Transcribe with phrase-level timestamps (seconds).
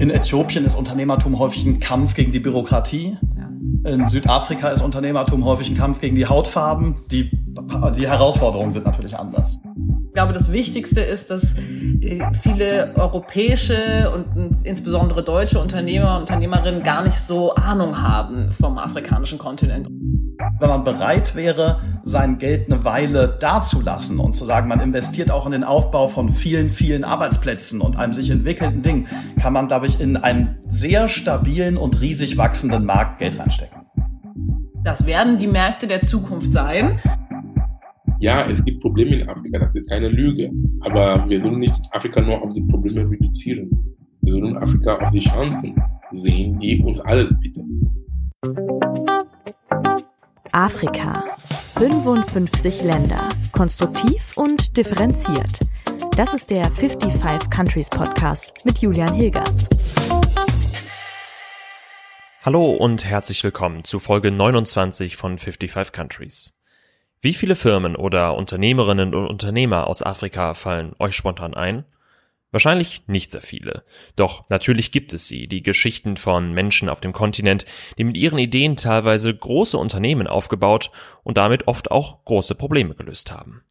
[0.00, 3.18] In Äthiopien ist Unternehmertum häufig ein Kampf gegen die Bürokratie.
[3.36, 3.90] Ja.
[3.90, 6.96] In Südafrika ist Unternehmertum häufig ein Kampf gegen die Hautfarben.
[7.10, 7.30] Die,
[7.98, 9.60] die Herausforderungen sind natürlich anders.
[10.08, 11.58] Ich glaube, das Wichtigste ist, dass
[12.00, 18.78] äh, viele europäische und insbesondere deutsche Unternehmer und Unternehmerinnen gar nicht so Ahnung haben vom
[18.78, 19.86] afrikanischen Kontinent.
[19.86, 25.46] Wenn man bereit wäre, sein Geld eine Weile dazulassen und zu sagen, man investiert auch
[25.46, 29.06] in den Aufbau von vielen, vielen Arbeitsplätzen und einem sich entwickelnden Ding,
[29.40, 33.80] kann man, glaube ich, in einen sehr stabilen und riesig wachsenden Markt Geld reinstecken.
[34.82, 37.00] Das werden die Märkte der Zukunft sein.
[38.18, 40.50] Ja, es gibt Probleme in Afrika, das ist keine Lüge.
[40.80, 43.70] Aber wir sollen nicht Afrika nur auf die Probleme reduzieren.
[44.22, 45.74] Wir sollen Afrika auf die Chancen
[46.12, 47.90] sehen, die uns alles bieten.
[50.52, 51.24] Afrika.
[51.78, 53.28] 55 Länder.
[53.52, 55.60] Konstruktiv und differenziert.
[56.16, 59.68] Das ist der 55 Countries Podcast mit Julian Hilgers.
[62.42, 66.60] Hallo und herzlich willkommen zu Folge 29 von 55 Countries.
[67.20, 71.84] Wie viele Firmen oder Unternehmerinnen und Unternehmer aus Afrika fallen euch spontan ein?
[72.52, 73.84] Wahrscheinlich nicht sehr viele.
[74.16, 77.64] Doch natürlich gibt es sie, die Geschichten von Menschen auf dem Kontinent,
[77.96, 80.90] die mit ihren Ideen teilweise große Unternehmen aufgebaut
[81.22, 83.62] und damit oft auch große Probleme gelöst haben.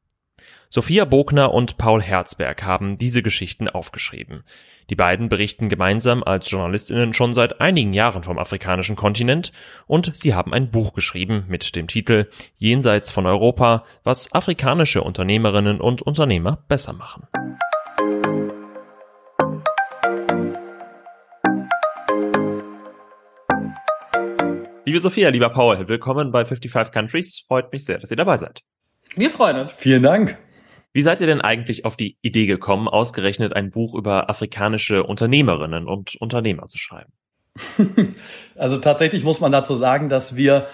[0.72, 4.44] Sophia Bogner und Paul Herzberg haben diese Geschichten aufgeschrieben.
[4.92, 9.52] Die beiden berichten gemeinsam als Journalistinnen schon seit einigen Jahren vom afrikanischen Kontinent
[9.88, 15.82] und sie haben ein Buch geschrieben mit dem Titel Jenseits von Europa, was afrikanische Unternehmerinnen
[15.82, 17.28] und Unternehmer besser machen.
[24.90, 27.46] Liebe Sophia, lieber Paul, willkommen bei 55 Countries.
[27.48, 28.64] Freut mich sehr, dass ihr dabei seid.
[29.16, 29.72] Wir freuen uns.
[29.72, 30.36] Vielen Dank.
[30.94, 35.88] Wie seid ihr denn eigentlich auf die Idee gekommen, ausgerechnet ein Buch über afrikanische Unternehmerinnen
[35.88, 37.14] und Unternehmer zu schreiben?
[38.56, 40.66] Also tatsächlich muss man dazu sagen, dass wir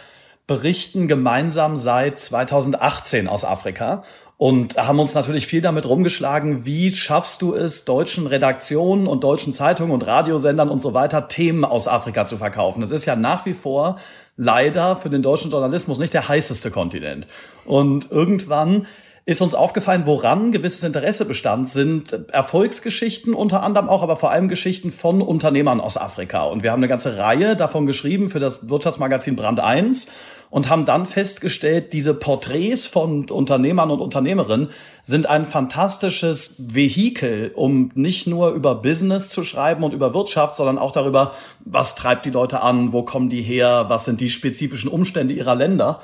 [0.47, 4.05] berichten gemeinsam seit 2018 aus Afrika
[4.37, 9.53] und haben uns natürlich viel damit rumgeschlagen, wie schaffst du es, deutschen Redaktionen und deutschen
[9.53, 12.81] Zeitungen und Radiosendern und so weiter Themen aus Afrika zu verkaufen.
[12.81, 13.97] Das ist ja nach wie vor
[14.35, 17.27] leider für den deutschen Journalismus nicht der heißeste Kontinent.
[17.63, 18.87] Und irgendwann
[19.27, 24.49] ist uns aufgefallen, woran gewisses Interesse bestand, sind Erfolgsgeschichten unter anderem auch, aber vor allem
[24.49, 26.43] Geschichten von Unternehmern aus Afrika.
[26.43, 30.09] Und wir haben eine ganze Reihe davon geschrieben für das Wirtschaftsmagazin Brand 1
[30.49, 34.69] und haben dann festgestellt, diese Porträts von Unternehmern und Unternehmerinnen
[35.03, 40.77] sind ein fantastisches Vehikel, um nicht nur über Business zu schreiben und über Wirtschaft, sondern
[40.77, 41.33] auch darüber,
[41.63, 45.55] was treibt die Leute an, wo kommen die her, was sind die spezifischen Umstände ihrer
[45.55, 46.01] Länder.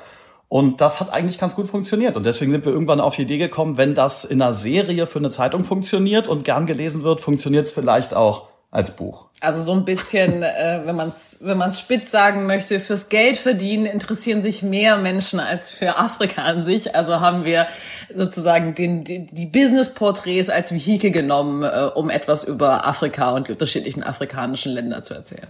[0.48, 2.14] Und das hat eigentlich ganz gut funktioniert.
[2.14, 5.18] Und deswegen sind wir irgendwann auf die Idee gekommen, wenn das in einer Serie für
[5.18, 9.26] eine Zeitung funktioniert und gern gelesen wird, funktioniert es vielleicht auch als Buch.
[9.40, 13.36] Also so ein bisschen, äh, wenn man es wenn man's spitz sagen möchte, fürs Geld
[13.36, 16.96] verdienen interessieren sich mehr Menschen als für Afrika an sich.
[16.96, 17.68] Also haben wir
[18.12, 23.52] sozusagen den, die, die Business-Porträts als Vehikel genommen, äh, um etwas über Afrika und die
[23.52, 25.46] unterschiedlichen afrikanischen Länder zu erzählen.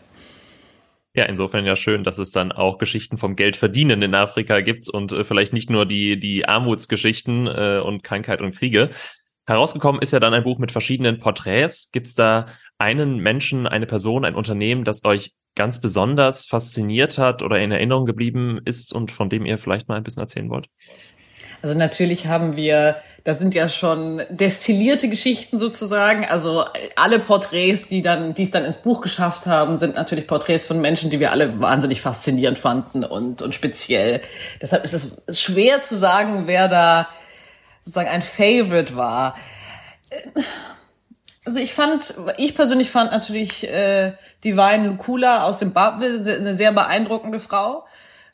[1.15, 4.89] Ja, insofern ja schön, dass es dann auch Geschichten vom Geld verdienen in Afrika gibt
[4.89, 8.91] und äh, vielleicht nicht nur die, die Armutsgeschichten äh, und Krankheit und Kriege.
[9.47, 11.91] Herausgekommen ist ja dann ein Buch mit verschiedenen Porträts.
[11.91, 12.47] Gibt es da
[12.79, 18.07] einen Menschen, eine Person, ein Unternehmen, das euch ganz besonders fasziniert hat oder in Erinnerung
[18.07, 20.69] geblieben ist und von dem ihr vielleicht mal ein bisschen erzählen wollt?
[21.61, 26.25] Also natürlich haben wir, da sind ja schon destillierte Geschichten sozusagen.
[26.25, 26.65] Also
[26.97, 30.81] alle Porträts, die dann, die es dann ins Buch geschafft haben, sind natürlich Porträts von
[30.81, 34.21] Menschen, die wir alle wahnsinnig faszinierend fanden und, und speziell.
[34.61, 37.09] Deshalb ist es schwer zu sagen, wer da
[37.83, 39.37] sozusagen ein Favorite war.
[41.45, 44.13] Also ich fand, ich persönlich fand natürlich äh,
[44.45, 47.85] Divine Nkula aus Zimbabwe eine sehr beeindruckende Frau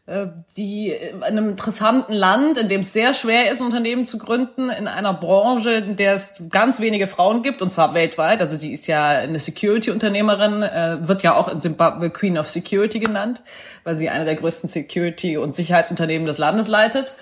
[0.08, 4.70] äh, die in einem interessanten Land, in dem es sehr schwer ist, Unternehmen zu gründen,
[4.70, 8.40] in einer Branche, in der es ganz wenige Frauen gibt, und zwar weltweit.
[8.40, 13.00] Also die ist ja eine Security-Unternehmerin, äh, wird ja auch in Zimbabwe Queen of Security
[13.00, 13.42] genannt,
[13.84, 17.14] weil sie eine der größten Security- und Sicherheitsunternehmen des Landes leitet.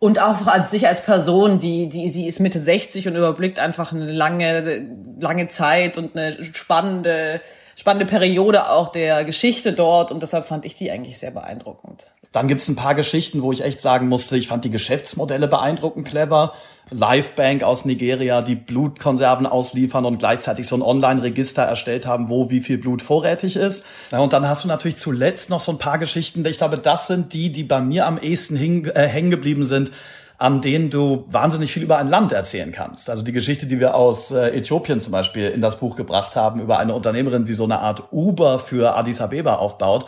[0.00, 3.92] Und auch als sich als Person, die, die, sie ist Mitte 60 und überblickt einfach
[3.92, 4.88] eine lange,
[5.20, 7.42] lange Zeit und eine spannende,
[7.76, 10.10] spannende Periode auch der Geschichte dort.
[10.10, 12.06] Und deshalb fand ich die eigentlich sehr beeindruckend.
[12.32, 16.06] Dann gibt's ein paar Geschichten, wo ich echt sagen musste, ich fand die Geschäftsmodelle beeindruckend
[16.06, 16.52] clever.
[16.92, 22.60] Livebank aus Nigeria, die Blutkonserven ausliefern und gleichzeitig so ein Online-Register erstellt haben, wo wie
[22.60, 23.86] viel Blut vorrätig ist.
[24.10, 26.44] Und dann hast du natürlich zuletzt noch so ein paar Geschichten.
[26.46, 28.56] Ich glaube, das sind die, die bei mir am ehesten
[28.86, 29.92] äh, hängen geblieben sind
[30.40, 33.10] an denen du wahnsinnig viel über ein Land erzählen kannst.
[33.10, 36.60] Also die Geschichte, die wir aus äh, Äthiopien zum Beispiel in das Buch gebracht haben,
[36.60, 40.06] über eine Unternehmerin, die so eine Art Uber für Addis Abeba aufbaut,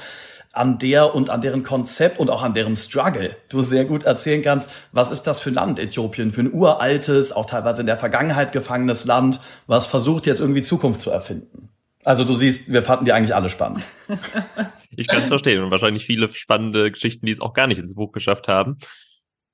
[0.53, 4.43] an der und an deren Konzept und auch an deren Struggle du sehr gut erzählen
[4.43, 7.97] kannst, was ist das für ein Land Äthiopien, für ein uraltes, auch teilweise in der
[7.97, 11.69] Vergangenheit gefangenes Land, was versucht jetzt irgendwie Zukunft zu erfinden.
[12.05, 13.85] Also du siehst, wir fanden die eigentlich alle spannend.
[14.91, 17.95] ich kann es verstehen und wahrscheinlich viele spannende Geschichten, die es auch gar nicht ins
[17.95, 18.79] Buch geschafft haben.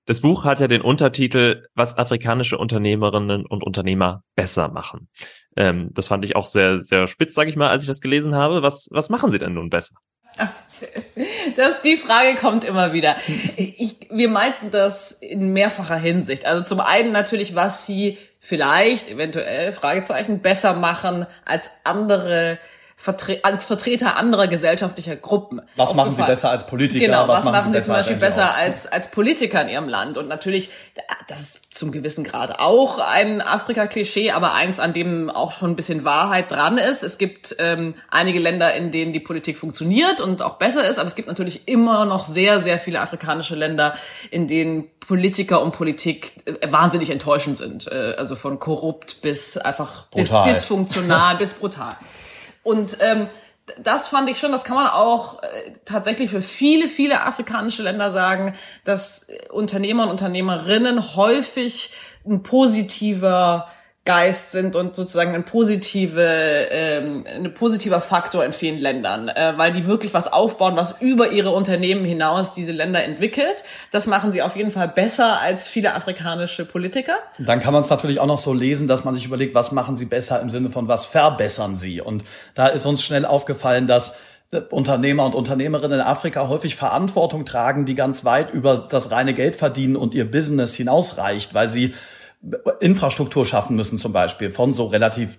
[0.06, 5.08] Das Buch hat ja den Untertitel, was afrikanische Unternehmerinnen und Unternehmer besser machen.
[5.54, 8.34] Ähm, das fand ich auch sehr, sehr spitz, sage ich mal, als ich das gelesen
[8.34, 8.62] habe.
[8.62, 9.96] Was, was machen Sie denn nun besser?
[11.56, 13.16] Das, die Frage kommt immer wieder.
[13.56, 16.46] Ich, wir meinten das in mehrfacher Hinsicht.
[16.46, 22.58] Also zum einen natürlich, was sie vielleicht, eventuell, Fragezeichen, besser machen als andere
[23.00, 25.62] Vertre als Vertreter anderer gesellschaftlicher Gruppen.
[25.76, 27.06] Was machen sie besser als Politiker?
[27.06, 30.18] Genau, was, was machen sie, sie zum Beispiel besser als, als Politiker in ihrem Land?
[30.18, 30.70] Und natürlich,
[31.28, 35.76] das ist zum gewissen Grad auch ein Afrika-Klischee, aber eins, an dem auch schon ein
[35.76, 37.04] bisschen Wahrheit dran ist.
[37.04, 41.06] Es gibt ähm, einige Länder, in denen die Politik funktioniert und auch besser ist, aber
[41.06, 43.94] es gibt natürlich immer noch sehr, sehr viele afrikanische Länder,
[44.32, 47.86] in denen Politiker und Politik äh, wahnsinnig enttäuschend sind.
[47.86, 51.94] Äh, also von korrupt bis einfach dis dysfunktional bis brutal.
[52.68, 53.28] Und ähm,
[53.78, 58.10] das fand ich schon, das kann man auch äh, tatsächlich für viele, viele afrikanische Länder
[58.10, 58.52] sagen,
[58.84, 61.94] dass Unternehmer und Unternehmerinnen häufig
[62.26, 63.70] ein positiver
[64.08, 66.22] Geist sind und sozusagen ein positive,
[66.70, 71.32] ähm, ein positiver Faktor in vielen Ländern, äh, weil die wirklich was aufbauen, was über
[71.32, 73.64] ihre Unternehmen hinaus diese Länder entwickelt.
[73.90, 77.18] Das machen sie auf jeden Fall besser als viele afrikanische Politiker.
[77.38, 79.94] Dann kann man es natürlich auch noch so lesen, dass man sich überlegt, was machen
[79.94, 82.00] sie besser im Sinne von was verbessern sie.
[82.00, 84.16] Und da ist uns schnell aufgefallen, dass
[84.70, 89.56] Unternehmer und Unternehmerinnen in Afrika häufig Verantwortung tragen, die ganz weit über das reine Geld
[89.56, 91.92] verdienen und ihr Business hinausreicht, weil sie
[92.78, 95.38] Infrastruktur schaffen müssen zum Beispiel, von so relativ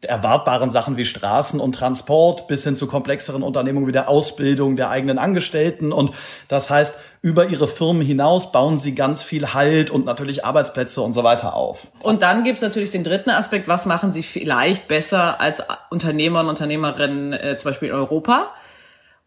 [0.00, 4.88] erwartbaren Sachen wie Straßen und Transport bis hin zu komplexeren Unternehmungen wie der Ausbildung der
[4.88, 5.92] eigenen Angestellten.
[5.92, 6.12] Und
[6.48, 11.12] das heißt, über ihre Firmen hinaus bauen sie ganz viel Halt und natürlich Arbeitsplätze und
[11.12, 11.88] so weiter auf.
[12.02, 16.48] Und dann gibt's natürlich den dritten Aspekt, was machen sie vielleicht besser als Unternehmer und
[16.48, 18.50] Unternehmerinnen äh, zum Beispiel in Europa?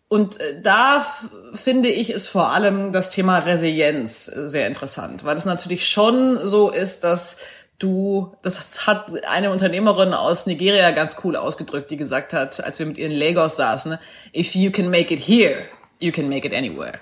[0.09, 1.05] Und äh, da
[1.53, 6.39] finde ich ist vor allem das Thema Resilienz äh, sehr interessant, weil es natürlich schon
[6.45, 7.39] so ist, dass
[7.79, 12.85] du, das hat eine Unternehmerin aus Nigeria ganz cool ausgedrückt, die gesagt hat, als wir
[12.85, 13.97] mit ihr in Lagos saßen,
[14.33, 15.65] if you can make it here,
[15.99, 16.99] you can make it anywhere.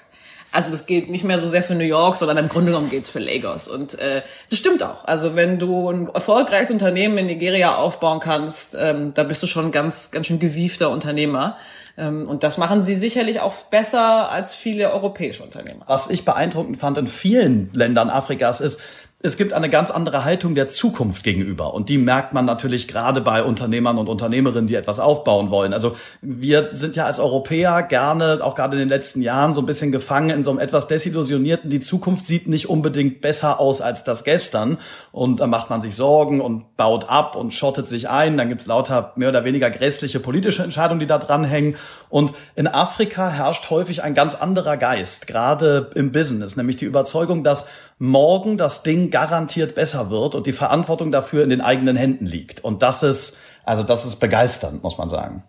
[0.52, 3.10] Also das geht nicht mehr so sehr für New York, sondern im Grunde genommen geht's
[3.10, 3.68] für Lagos.
[3.68, 5.04] Und äh, das stimmt auch.
[5.04, 9.72] Also wenn du ein erfolgreiches Unternehmen in Nigeria aufbauen kannst, ähm, da bist du schon
[9.72, 11.58] ganz, ganz schön gewiefter Unternehmer.
[11.98, 15.86] Ähm, und das machen sie sicherlich auch besser als viele europäische Unternehmer.
[15.88, 18.82] Was ich beeindruckend fand in vielen Ländern Afrikas ist,
[19.24, 21.74] es gibt eine ganz andere Haltung der Zukunft gegenüber.
[21.74, 25.74] Und die merkt man natürlich gerade bei Unternehmern und Unternehmerinnen, die etwas aufbauen wollen.
[25.74, 29.66] Also wir sind ja als Europäer gerne, auch gerade in den letzten Jahren, so ein
[29.66, 34.04] bisschen gefangen in so einem etwas desillusionierten, die Zukunft sieht nicht unbedingt besser aus als
[34.04, 34.78] das gestern.
[35.12, 38.38] Und da macht man sich Sorgen und baut ab und schottet sich ein.
[38.38, 41.78] Dann gibt's lauter mehr oder weniger grässliche politische Entscheidungen, die da dranhängen.
[42.10, 47.44] Und in Afrika herrscht häufig ein ganz anderer Geist, gerade im Business, nämlich die Überzeugung,
[47.44, 47.66] dass
[47.98, 52.64] morgen das Ding garantiert besser wird und die Verantwortung dafür in den eigenen Händen liegt.
[52.64, 55.44] Und das ist, also das ist begeisternd, muss man sagen.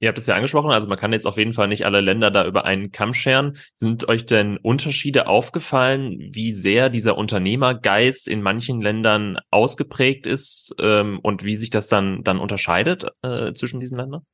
[0.00, 2.30] Ihr habt es ja angesprochen, also man kann jetzt auf jeden Fall nicht alle Länder
[2.30, 3.56] da über einen Kamm scheren.
[3.74, 11.20] Sind euch denn Unterschiede aufgefallen, wie sehr dieser Unternehmergeist in manchen Ländern ausgeprägt ist ähm,
[11.22, 14.26] und wie sich das dann, dann unterscheidet äh, zwischen diesen Ländern?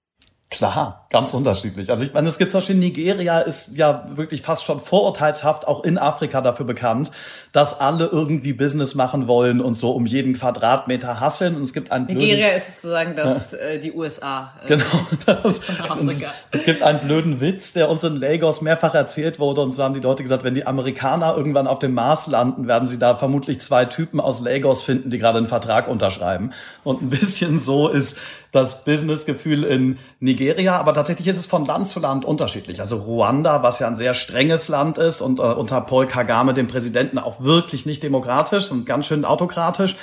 [0.50, 1.90] Klar, ganz unterschiedlich.
[1.90, 5.84] Also ich meine, es gibt zum Beispiel Nigeria ist ja wirklich fast schon vorurteilshaft auch
[5.84, 7.12] in Afrika dafür bekannt,
[7.52, 11.56] dass alle irgendwie Business machen wollen und so um jeden Quadratmeter hasseln.
[11.56, 14.52] Und es gibt einen blöden, Nigeria ist sozusagen das, äh, die USA.
[14.64, 14.84] Äh, genau.
[15.26, 15.60] Das,
[16.06, 19.60] es, es gibt einen blöden Witz, der uns in Lagos mehrfach erzählt wurde.
[19.60, 22.88] Und zwar haben die Leute gesagt, wenn die Amerikaner irgendwann auf dem Mars landen, werden
[22.88, 26.52] sie da vermutlich zwei Typen aus Lagos finden, die gerade einen Vertrag unterschreiben.
[26.84, 28.18] Und ein bisschen so ist
[28.52, 32.80] das Businessgefühl in Nigeria, aber tatsächlich ist es von Land zu Land unterschiedlich.
[32.80, 36.66] Also Ruanda, was ja ein sehr strenges Land ist und äh, unter Paul Kagame, dem
[36.66, 39.96] Präsidenten, auch wirklich nicht demokratisch und ganz schön autokratisch,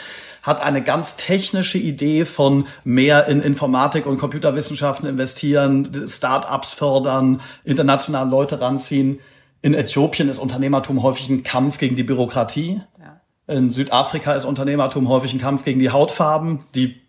[0.43, 8.29] hat eine ganz technische Idee von mehr in Informatik und Computerwissenschaften investieren, Start-ups fördern, internationale
[8.29, 9.19] Leute ranziehen.
[9.61, 12.81] In Äthiopien ist Unternehmertum häufig ein Kampf gegen die Bürokratie.
[12.99, 13.21] Ja.
[13.53, 16.63] In Südafrika ist Unternehmertum häufig ein Kampf gegen die Hautfarben.
[16.75, 17.07] Die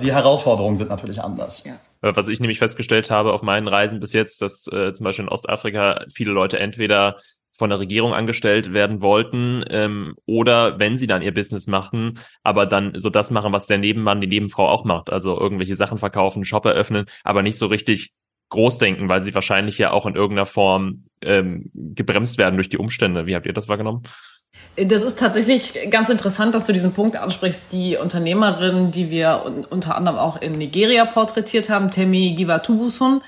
[0.00, 1.64] die Herausforderungen sind natürlich anders.
[1.64, 1.72] Ja.
[2.08, 5.24] Äh, was ich nämlich festgestellt habe auf meinen Reisen bis jetzt, dass äh, zum Beispiel
[5.24, 7.16] in Ostafrika viele Leute entweder
[7.58, 12.66] von der Regierung angestellt werden wollten ähm, oder wenn sie dann ihr Business machen, aber
[12.66, 16.44] dann so das machen, was der Nebenmann, die Nebenfrau auch macht, also irgendwelche Sachen verkaufen,
[16.44, 18.12] Shop eröffnen, aber nicht so richtig
[18.50, 22.78] groß denken, weil sie wahrscheinlich ja auch in irgendeiner Form ähm, gebremst werden durch die
[22.78, 23.26] Umstände.
[23.26, 24.04] Wie habt ihr das wahrgenommen?
[24.76, 27.72] Das ist tatsächlich ganz interessant, dass du diesen Punkt ansprichst.
[27.72, 33.20] Die Unternehmerin, die wir unter anderem auch in Nigeria porträtiert haben, Temi Givatubusun,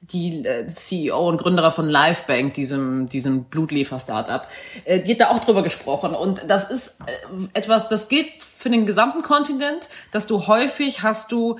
[0.00, 4.46] die äh, CEO und Gründerin von Livebank, diesem, diesem Blutliefer-Startup,
[4.84, 6.14] äh, die hat da auch drüber gesprochen.
[6.14, 7.12] Und das ist äh,
[7.52, 11.56] etwas, das geht für den gesamten Kontinent, dass du häufig hast du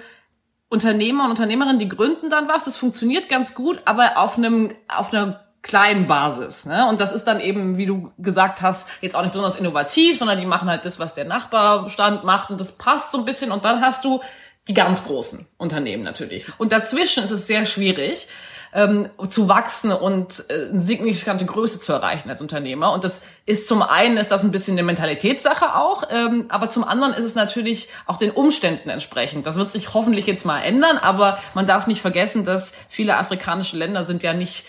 [0.69, 5.13] Unternehmer und Unternehmerinnen, die gründen dann was, das funktioniert ganz gut, aber auf einem, auf
[5.13, 6.65] einer kleinen Basis.
[6.65, 6.87] Ne?
[6.89, 10.39] Und das ist dann eben, wie du gesagt hast, jetzt auch nicht besonders innovativ, sondern
[10.39, 13.51] die machen halt das, was der Nachbarstand macht und das passt so ein bisschen.
[13.51, 14.21] Und dann hast du
[14.69, 16.51] die ganz großen Unternehmen natürlich.
[16.59, 18.29] Und dazwischen ist es sehr schwierig
[18.73, 22.93] ähm, zu wachsen und äh, eine signifikante Größe zu erreichen als Unternehmer.
[22.93, 26.85] Und das ist zum einen ist das ein bisschen eine Mentalitätssache auch, ähm, aber zum
[26.85, 29.47] anderen ist es natürlich auch den Umständen entsprechend.
[29.47, 33.77] Das wird sich hoffentlich jetzt mal ändern, aber man darf nicht vergessen, dass viele afrikanische
[33.77, 34.67] Länder sind ja nicht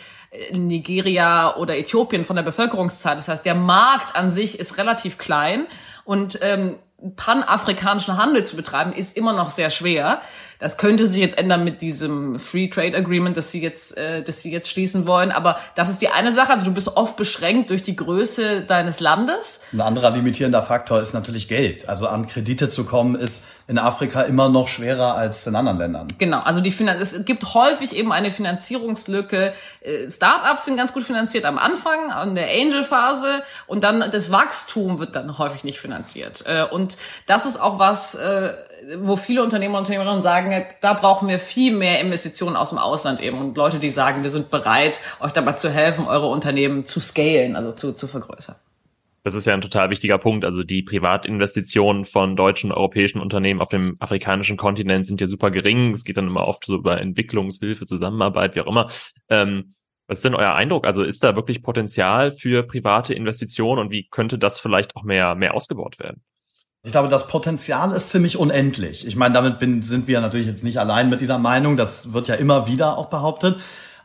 [0.52, 3.16] Nigeria oder Äthiopien von der Bevölkerungszahl.
[3.16, 5.68] Das heißt, der Markt an sich ist relativ klein
[6.04, 6.78] und ähm,
[7.16, 10.22] panafrikanischen Handel zu betreiben, ist immer noch sehr schwer.
[10.60, 14.42] Das könnte sich jetzt ändern mit diesem Free Trade Agreement, das sie jetzt, äh, das
[14.42, 15.32] sie jetzt schließen wollen.
[15.32, 16.54] Aber das ist die eine Sache.
[16.54, 19.62] Also du bist oft beschränkt durch die Größe deines Landes.
[19.74, 21.88] Ein anderer limitierender Faktor ist natürlich Geld.
[21.90, 26.08] Also an Kredite zu kommen ist in Afrika immer noch schwerer als in anderen Ländern.
[26.18, 26.40] Genau.
[26.40, 29.54] Also die Finan es gibt häufig eben eine Finanzierungslücke.
[29.82, 35.00] Äh, Startups sind ganz gut finanziert am Anfang, an der Angel-Phase und dann das Wachstum
[35.00, 36.44] wird dann häufig nicht finanziert.
[36.48, 38.54] Äh, und das ist auch was, äh,
[39.00, 43.22] wo viele Unternehmer und Unternehmerinnen sagen, da brauchen wir viel mehr Investitionen aus dem Ausland
[43.22, 47.00] eben und Leute, die sagen, wir sind bereit, euch dabei zu helfen, eure Unternehmen zu
[47.00, 48.56] scalen, also zu, zu vergrößern.
[49.24, 50.46] Das ist ja ein total wichtiger Punkt.
[50.46, 55.92] Also die Privatinvestitionen von deutschen, europäischen Unternehmen auf dem afrikanischen Kontinent sind ja super gering.
[55.92, 58.90] Es geht dann immer oft so über Entwicklungshilfe, Zusammenarbeit, wie auch immer.
[59.28, 59.74] Ähm,
[60.08, 60.88] was ist denn euer Eindruck?
[60.88, 65.36] Also ist da wirklich Potenzial für private Investitionen und wie könnte das vielleicht auch mehr,
[65.36, 66.22] mehr ausgebaut werden?
[66.88, 69.06] Ich glaube, das Potenzial ist ziemlich unendlich.
[69.06, 71.76] Ich meine, damit bin, sind wir natürlich jetzt nicht allein mit dieser Meinung.
[71.76, 73.58] Das wird ja immer wieder auch behauptet.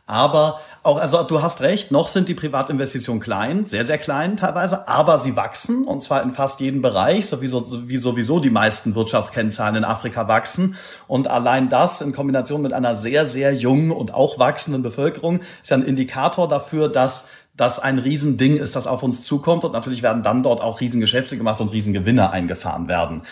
[0.05, 4.89] Aber auch, also du hast recht, noch sind die Privatinvestitionen klein, sehr, sehr klein teilweise,
[4.89, 9.77] aber sie wachsen und zwar in fast jedem Bereich, sowieso, wie sowieso die meisten Wirtschaftskennzahlen
[9.77, 10.75] in Afrika wachsen.
[11.07, 15.69] Und allein das in Kombination mit einer sehr, sehr jungen und auch wachsenden Bevölkerung ist
[15.69, 19.63] ja ein Indikator dafür, dass das ein Riesending ist, das auf uns zukommt.
[19.63, 23.23] Und natürlich werden dann dort auch Riesengeschäfte gemacht und Riesengewinne eingefahren werden.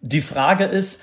[0.00, 1.02] Die Frage ist,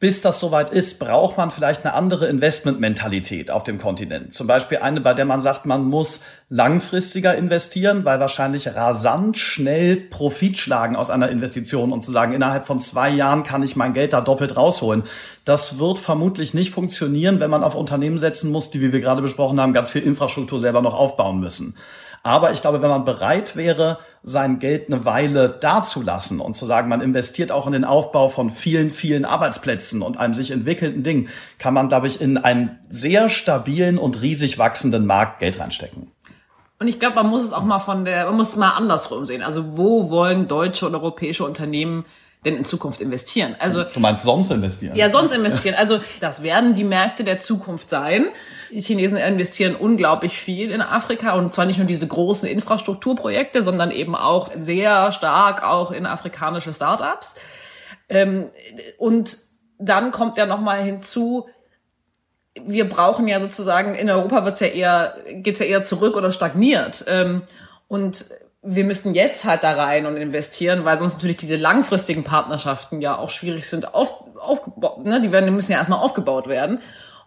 [0.00, 4.32] bis das soweit ist, braucht man vielleicht eine andere Investmentmentalität auf dem Kontinent.
[4.32, 9.96] Zum Beispiel eine, bei der man sagt, man muss langfristiger investieren, weil wahrscheinlich rasant schnell
[9.96, 13.92] Profit schlagen aus einer Investition und zu sagen, innerhalb von zwei Jahren kann ich mein
[13.92, 15.04] Geld da doppelt rausholen.
[15.44, 19.20] Das wird vermutlich nicht funktionieren, wenn man auf Unternehmen setzen muss, die, wie wir gerade
[19.20, 21.76] besprochen haben, ganz viel Infrastruktur selber noch aufbauen müssen.
[22.22, 26.88] Aber ich glaube, wenn man bereit wäre, sein Geld eine Weile dazulassen und zu sagen,
[26.88, 31.28] man investiert auch in den Aufbau von vielen, vielen Arbeitsplätzen und einem sich entwickelnden Ding,
[31.58, 36.10] kann man, glaube ich, in einen sehr stabilen und riesig wachsenden Markt Geld reinstecken.
[36.78, 39.26] Und ich glaube, man muss es auch mal von der, man muss es mal andersrum
[39.26, 39.42] sehen.
[39.42, 42.04] Also wo wollen deutsche und europäische Unternehmen
[42.44, 43.54] denn in Zukunft investieren?
[43.58, 44.96] Also du meinst sonst investieren?
[44.96, 45.74] Ja, sonst investieren.
[45.76, 48.28] Also das werden die Märkte der Zukunft sein.
[48.70, 53.90] Die Chinesen investieren unglaublich viel in Afrika und zwar nicht nur diese großen Infrastrukturprojekte, sondern
[53.90, 57.34] eben auch sehr stark auch in afrikanische Startups.
[58.08, 58.50] Ähm,
[58.96, 59.36] und
[59.78, 61.48] dann kommt ja noch mal hinzu,
[62.54, 67.04] wir brauchen ja sozusagen in Europa wird's ja eher geht's ja eher zurück oder stagniert
[67.06, 67.42] ähm,
[67.86, 68.24] und
[68.62, 73.16] wir müssen jetzt halt da rein und investieren, weil sonst natürlich diese langfristigen Partnerschaften ja
[73.16, 75.20] auch schwierig sind auf, aufgebaut, ne?
[75.20, 76.80] die werden die müssen ja erstmal aufgebaut werden.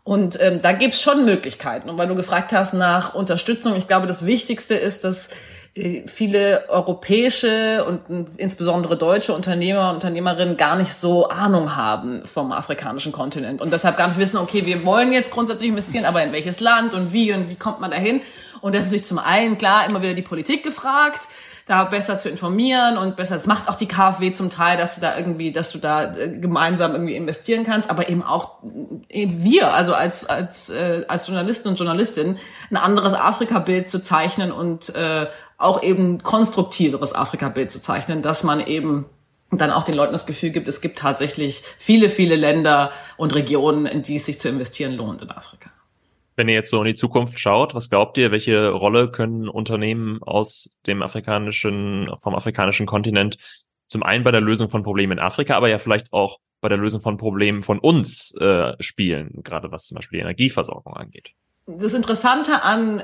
[0.06, 1.90] Und ähm, da gibt's schon Möglichkeiten.
[1.90, 5.30] Und weil du gefragt hast nach Unterstützung, ich glaube, das Wichtigste ist, dass
[5.76, 12.52] äh, viele europäische und insbesondere deutsche Unternehmer und Unternehmerinnen gar nicht so Ahnung haben vom
[12.52, 16.34] afrikanischen Kontinent und deshalb gar nicht wissen, okay, wir wollen jetzt grundsätzlich investieren, aber in
[16.34, 18.22] welches Land und wie und wie kommt man dahin?
[18.64, 21.28] Und das ist natürlich zum einen klar immer wieder die Politik gefragt
[21.66, 25.02] da besser zu informieren und besser, das macht auch die KfW zum Teil, dass du
[25.02, 28.58] da irgendwie, dass du da äh, gemeinsam irgendwie investieren kannst, aber eben auch
[29.08, 32.38] eben wir, also als, als, äh, als Journalisten und Journalistinnen,
[32.70, 35.28] ein anderes Afrika-Bild zu zeichnen und äh,
[35.58, 39.06] auch eben konstruktiveres Afrika-Bild zu zeichnen, dass man eben
[39.50, 43.86] dann auch den Leuten das Gefühl gibt, es gibt tatsächlich viele, viele Länder und Regionen,
[43.86, 45.70] in die es sich zu investieren lohnt in Afrika.
[46.36, 50.22] Wenn ihr jetzt so in die Zukunft schaut, was glaubt ihr, welche Rolle können Unternehmen
[50.24, 53.38] aus dem afrikanischen, vom afrikanischen Kontinent
[53.88, 56.78] zum einen bei der Lösung von Problemen in Afrika, aber ja vielleicht auch bei der
[56.78, 61.32] Lösung von Problemen von uns äh, spielen, gerade was zum Beispiel die Energieversorgung angeht?
[61.68, 63.04] Das Interessante an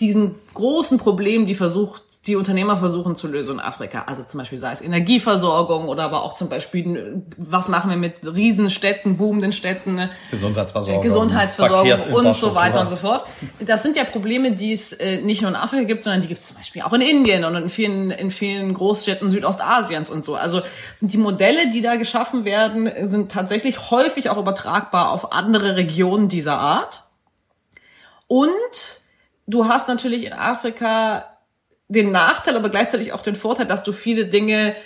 [0.00, 4.04] diesen großen Problemen, die versucht die Unternehmer versuchen zu lösen in Afrika.
[4.06, 8.14] Also zum Beispiel sei es Energieversorgung oder aber auch zum Beispiel, was machen wir mit
[8.22, 10.10] Riesenstädten, boomenden Städten, ne?
[10.30, 13.26] Gesundheitsversorgung, Gesundheitsversorgung und so weiter und so fort.
[13.60, 16.40] Das sind ja Probleme, die es äh, nicht nur in Afrika gibt, sondern die gibt
[16.40, 20.36] es zum Beispiel auch in Indien und in vielen, in vielen Großstädten Südostasiens und so.
[20.36, 20.60] Also
[21.00, 26.58] die Modelle, die da geschaffen werden, sind tatsächlich häufig auch übertragbar auf andere Regionen dieser
[26.58, 27.04] Art.
[28.26, 29.00] Und
[29.46, 31.24] du hast natürlich in Afrika
[31.88, 34.76] den Nachteil, aber gleichzeitig auch den Vorteil, dass du viele Dinge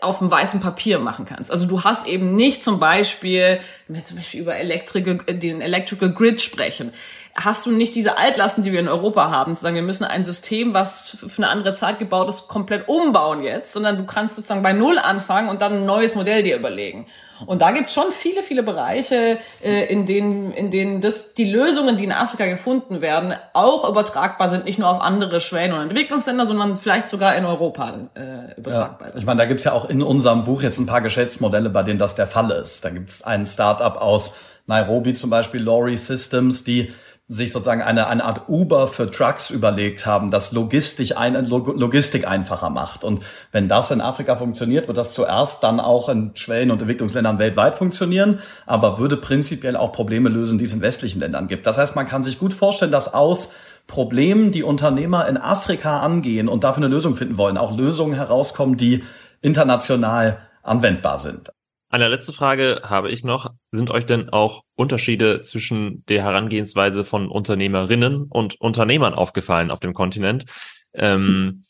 [0.00, 1.50] auf dem weißen Papier machen kannst.
[1.50, 6.12] Also du hast eben nicht zum Beispiel, wenn wir zum Beispiel über Electrical, den Electrical
[6.12, 6.92] Grid sprechen,
[7.34, 10.22] hast du nicht diese Altlasten, die wir in Europa haben, zu sagen, wir müssen ein
[10.24, 14.62] System, was für eine andere Zeit gebaut ist, komplett umbauen jetzt, sondern du kannst sozusagen
[14.62, 17.06] bei Null anfangen und dann ein neues Modell dir überlegen.
[17.46, 21.50] Und da gibt es schon viele, viele Bereiche, äh, in denen, in denen das, die
[21.50, 25.80] Lösungen, die in Afrika gefunden werden, auch übertragbar sind, nicht nur auf andere Schwellen- und
[25.80, 29.12] Entwicklungsländer, sondern vielleicht sogar in Europa äh, übertragbar ja.
[29.12, 29.20] sind.
[29.20, 32.00] Ich meine, da gibt's ja auch in unserem Buch jetzt ein paar Geschäftsmodelle, bei denen
[32.00, 32.84] das der Fall ist.
[32.84, 34.34] Da gibt's ein Startup aus
[34.66, 36.92] Nairobi zum Beispiel, Lorry Systems, die
[37.28, 42.70] sich sozusagen eine, eine Art Uber für Trucks überlegt haben, das Logistik, ein, Logistik einfacher
[42.70, 43.04] macht.
[43.04, 47.38] Und wenn das in Afrika funktioniert, wird das zuerst dann auch in Schwellen- und Entwicklungsländern
[47.38, 51.68] weltweit funktionieren, aber würde prinzipiell auch Probleme lösen, die es in westlichen Ländern gibt.
[51.68, 53.54] Das heißt, man kann sich gut vorstellen, dass aus
[53.86, 58.76] Problemen, die Unternehmer in Afrika angehen und dafür eine Lösung finden wollen, auch Lösungen herauskommen,
[58.76, 59.04] die
[59.42, 61.50] international anwendbar sind.
[61.90, 63.52] Eine letzte Frage habe ich noch.
[63.70, 69.92] Sind euch denn auch Unterschiede zwischen der Herangehensweise von Unternehmerinnen und Unternehmern aufgefallen auf dem
[69.92, 70.46] Kontinent?
[70.94, 71.64] Ähm,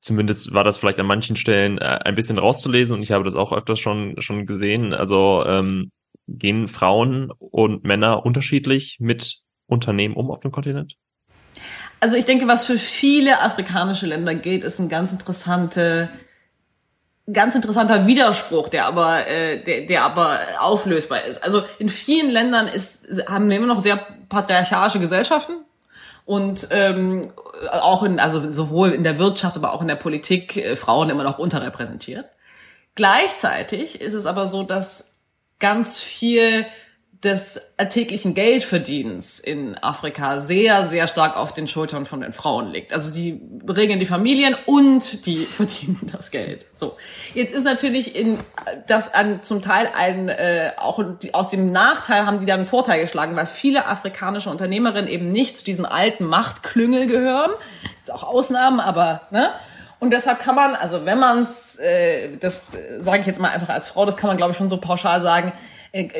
[0.00, 3.34] zumindest war das vielleicht an manchen Stellen äh, ein bisschen rauszulesen und ich habe das
[3.34, 4.94] auch öfters schon, schon gesehen.
[4.94, 5.90] Also ähm,
[6.28, 10.94] gehen Frauen und Männer unterschiedlich mit Unternehmen um auf dem Kontinent?
[11.98, 16.10] Also ich denke, was für viele afrikanische Länder geht, ist ein ganz interessante
[17.32, 21.42] ganz interessanter Widerspruch, der aber, äh, der, der aber auflösbar ist.
[21.42, 25.52] Also in vielen Ländern ist, haben wir immer noch sehr patriarchalische Gesellschaften
[26.24, 27.32] und ähm,
[27.70, 31.24] auch in, also sowohl in der Wirtschaft, aber auch in der Politik äh, Frauen immer
[31.24, 32.26] noch unterrepräsentiert.
[32.94, 35.16] Gleichzeitig ist es aber so, dass
[35.58, 36.66] ganz viel
[37.24, 42.92] des alltäglichen Geldverdienens in Afrika sehr, sehr stark auf den Schultern von den Frauen liegt.
[42.92, 46.66] Also die regeln die Familien und die verdienen das Geld.
[46.72, 46.96] So.
[47.34, 48.38] Jetzt ist natürlich in
[48.86, 51.02] das an zum Teil ein äh, auch
[51.32, 55.56] aus dem Nachteil haben die dann einen Vorteil geschlagen, weil viele afrikanische Unternehmerinnen eben nicht
[55.56, 57.50] zu diesen alten Machtklüngel gehören.
[58.12, 59.50] Auch Ausnahmen, aber ne?
[60.00, 63.50] Und deshalb kann man, also wenn man es, äh, das äh, sage ich jetzt mal
[63.50, 65.52] einfach als Frau, das kann man glaube ich schon so pauschal sagen,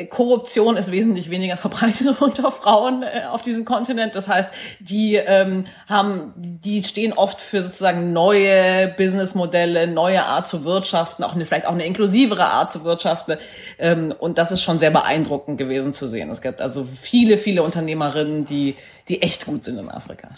[0.09, 4.15] Korruption ist wesentlich weniger verbreitet unter Frauen äh, auf diesem Kontinent.
[4.15, 10.65] Das heißt, die ähm, haben, die stehen oft für sozusagen neue Businessmodelle, neue Art zu
[10.65, 13.37] wirtschaften, auch eine, vielleicht auch eine inklusivere Art zu wirtschaften.
[13.77, 16.29] Ähm, und das ist schon sehr beeindruckend gewesen zu sehen.
[16.29, 18.75] Es gibt also viele, viele Unternehmerinnen, die,
[19.07, 20.29] die echt gut sind in Afrika.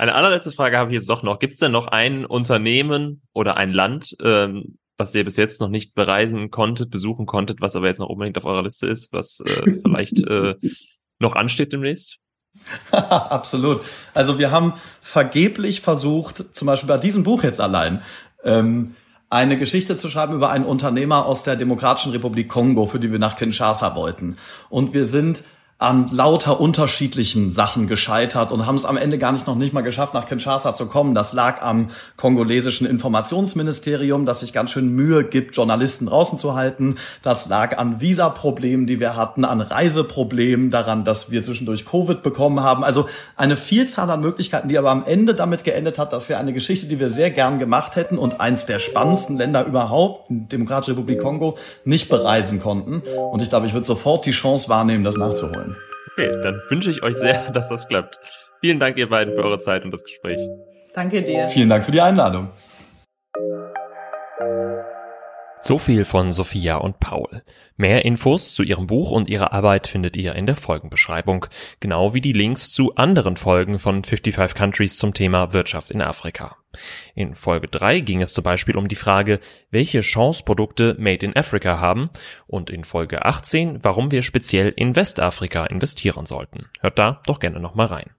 [0.00, 1.38] Eine allerletzte Frage habe ich jetzt doch noch.
[1.38, 5.70] Gibt es denn noch ein Unternehmen oder ein Land, ähm, was ihr bis jetzt noch
[5.70, 9.40] nicht bereisen konntet, besuchen konntet, was aber jetzt noch unbedingt auf eurer Liste ist, was
[9.44, 10.54] äh, vielleicht äh,
[11.18, 12.18] noch ansteht demnächst?
[12.92, 13.80] Absolut.
[14.12, 18.02] Also wir haben vergeblich versucht, zum Beispiel bei diesem Buch jetzt allein,
[18.44, 18.94] ähm,
[19.30, 23.20] eine Geschichte zu schreiben über einen Unternehmer aus der Demokratischen Republik Kongo, für die wir
[23.20, 24.36] nach Kinshasa wollten.
[24.68, 25.44] Und wir sind
[25.80, 29.80] an lauter unterschiedlichen Sachen gescheitert und haben es am Ende gar nicht noch nicht mal
[29.80, 31.14] geschafft, nach Kinshasa zu kommen.
[31.14, 31.88] Das lag am
[32.18, 36.96] kongolesischen Informationsministerium, das sich ganz schön Mühe gibt, Journalisten draußen zu halten.
[37.22, 42.60] Das lag an Visaproblemen, die wir hatten, an Reiseproblemen, daran, dass wir zwischendurch Covid bekommen
[42.60, 42.84] haben.
[42.84, 46.52] Also eine Vielzahl an Möglichkeiten, die aber am Ende damit geendet hat, dass wir eine
[46.52, 51.20] Geschichte, die wir sehr gern gemacht hätten und eins der spannendsten Länder überhaupt, Demokratische Republik
[51.22, 53.02] Kongo, nicht bereisen konnten.
[53.32, 55.69] Und ich glaube, ich würde sofort die Chance wahrnehmen, das nachzuholen.
[56.12, 58.18] Okay, dann wünsche ich euch sehr, dass das klappt.
[58.60, 60.40] Vielen Dank, ihr beiden, für eure Zeit und das Gespräch.
[60.94, 61.48] Danke dir.
[61.48, 62.50] Vielen Dank für die Einladung.
[65.62, 67.42] So viel von Sophia und Paul.
[67.76, 71.46] Mehr Infos zu ihrem Buch und ihrer Arbeit findet ihr in der Folgenbeschreibung,
[71.80, 76.56] genau wie die Links zu anderen Folgen von 55 Countries zum Thema Wirtschaft in Afrika.
[77.14, 79.38] In Folge 3 ging es zum Beispiel um die Frage,
[79.70, 82.08] welche Chance Produkte Made in Africa haben
[82.46, 86.68] und in Folge 18, warum wir speziell in Westafrika investieren sollten.
[86.80, 88.10] Hört da doch gerne nochmal rein.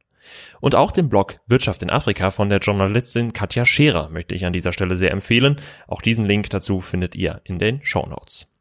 [0.60, 4.54] Und auch den Blog Wirtschaft in Afrika von der Journalistin Katja Scherer möchte ich an
[4.54, 5.58] dieser Stelle sehr empfehlen.
[5.88, 8.52] Auch diesen Link dazu findet ihr in den Show Notes.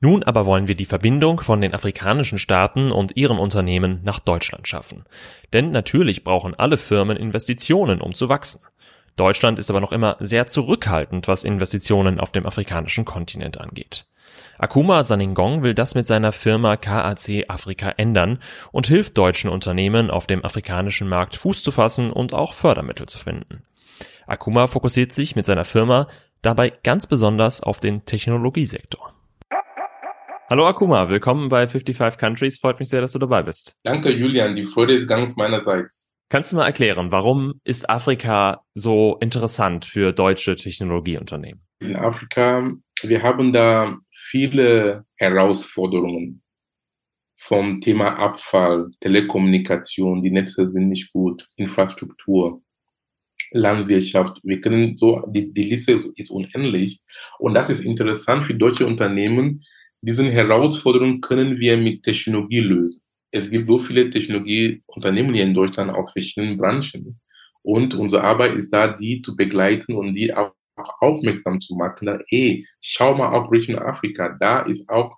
[0.00, 4.68] Nun aber wollen wir die Verbindung von den afrikanischen Staaten und ihren Unternehmen nach Deutschland
[4.68, 5.04] schaffen.
[5.52, 8.60] Denn natürlich brauchen alle Firmen Investitionen, um zu wachsen.
[9.16, 14.06] Deutschland ist aber noch immer sehr zurückhaltend, was Investitionen auf dem afrikanischen Kontinent angeht.
[14.60, 18.40] Akuma Saningong will das mit seiner Firma KAC Afrika ändern
[18.72, 23.18] und hilft deutschen Unternehmen auf dem afrikanischen Markt Fuß zu fassen und auch Fördermittel zu
[23.18, 23.62] finden.
[24.26, 26.08] Akuma fokussiert sich mit seiner Firma
[26.42, 29.14] dabei ganz besonders auf den Technologiesektor.
[30.50, 32.58] Hallo Akuma, willkommen bei 55 Countries.
[32.58, 33.76] Freut mich sehr, dass du dabei bist.
[33.84, 36.08] Danke Julian, die Freude ist ganz meinerseits.
[36.30, 41.62] Kannst du mal erklären, warum ist Afrika so interessant für deutsche Technologieunternehmen?
[41.80, 42.72] In Afrika,
[43.04, 46.42] wir haben da viele Herausforderungen
[47.36, 52.62] vom Thema Abfall, Telekommunikation, die Netze sind nicht gut, Infrastruktur,
[53.52, 54.40] Landwirtschaft.
[54.42, 57.00] Wir können so, die, die Liste ist unendlich.
[57.38, 59.62] Und das ist interessant für deutsche Unternehmen.
[60.00, 65.90] Diesen Herausforderungen können wir mit Technologie lösen es gibt so viele Technologieunternehmen hier in Deutschland
[65.90, 67.20] aus verschiedenen Branchen.
[67.62, 70.52] Und unsere Arbeit ist da, die zu begleiten und die auch
[71.00, 72.06] aufmerksam zu machen.
[72.06, 75.16] Da, ey, schau mal auf Richtung Afrika, da ist auch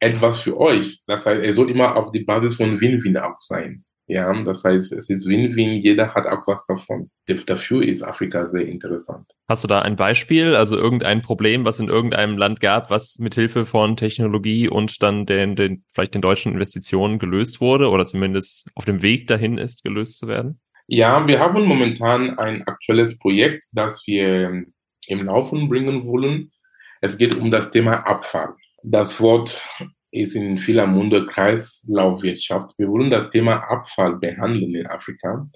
[0.00, 1.02] etwas für euch.
[1.06, 3.84] Das heißt, er soll immer auf die Basis von Win-Win auch sein.
[4.10, 7.10] Ja, das heißt, es ist Win-Win, jeder hat auch was davon.
[7.44, 9.30] Dafür ist Afrika sehr interessant.
[9.50, 13.34] Hast du da ein Beispiel, also irgendein Problem, was in irgendeinem Land gab, was mit
[13.34, 18.70] Hilfe von Technologie und dann den, den, vielleicht den deutschen Investitionen gelöst wurde oder zumindest
[18.74, 20.58] auf dem Weg dahin ist, gelöst zu werden?
[20.86, 24.64] Ja, wir haben momentan ein aktuelles Projekt, das wir
[25.08, 26.52] im Laufen bringen wollen.
[27.00, 28.54] Es geht um das Thema Abfall.
[28.82, 29.62] Das Wort
[30.10, 32.72] ist in vieler Munde Kreislaufwirtschaft.
[32.78, 35.48] Wir wollen das Thema Abfall behandeln in Afrika,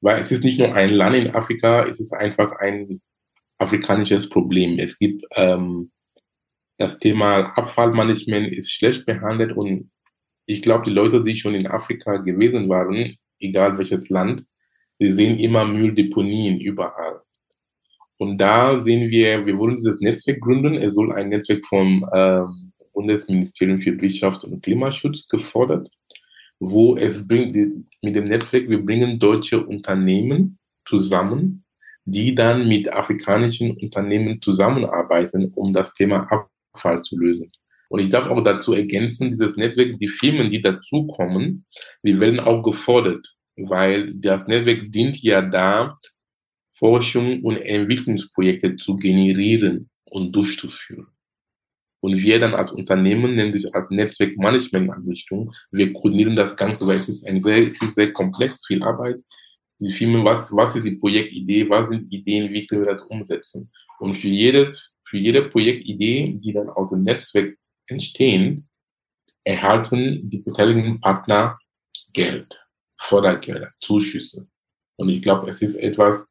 [0.00, 3.00] weil es ist nicht nur ein Land in Afrika, es ist einfach ein
[3.58, 4.78] afrikanisches Problem.
[4.78, 5.90] Es gibt ähm,
[6.80, 9.90] das Thema Abfallmanagement ist schlecht behandelt und
[10.46, 14.46] ich glaube, die Leute, die schon in Afrika gewesen waren, egal welches Land,
[14.98, 17.20] die sehen immer Mülldeponien überall.
[18.20, 20.74] Und da sehen wir, wir wollen dieses Netzwerk gründen.
[20.74, 25.88] Es soll ein Netzwerk vom ähm, Bundesministerium für Wirtschaft und Klimaschutz gefordert,
[26.58, 27.56] wo es bringt,
[28.02, 31.64] mit dem Netzwerk, wir bringen deutsche Unternehmen zusammen,
[32.04, 37.50] die dann mit afrikanischen Unternehmen zusammenarbeiten, um das Thema Abfall zu lösen.
[37.88, 41.64] Und ich darf auch dazu ergänzen, dieses Netzwerk, die Firmen, die dazukommen,
[42.02, 45.98] die werden auch gefordert, weil das Netzwerk dient ja da,
[46.80, 51.08] Forschung und Entwicklungsprojekte zu generieren und durchzuführen.
[52.02, 57.28] Und wir dann als Unternehmen, sich als Netzwerkmanagement-Einrichtung, wir koordinieren das Ganze, weil es ist
[57.28, 59.16] ein sehr, sehr komplex, viel Arbeit.
[59.78, 63.70] Die Firmen, was, was ist die Projektidee, was sind Ideen, wie können wir das umsetzen?
[63.98, 67.56] Und für jedes, für jede Projektidee, die dann aus dem Netzwerk
[67.88, 68.68] entstehen,
[69.44, 71.58] erhalten die beteiligten Partner
[72.14, 72.66] Geld,
[72.98, 74.48] Fördergelder, Zuschüsse.
[74.96, 76.24] Und ich glaube, es ist etwas,